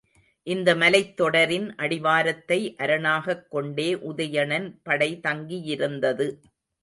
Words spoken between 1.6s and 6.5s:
அடிவாரத்தை அரணாகக் கொண்டே உதயணனின் படை தங்கியிருந்தது.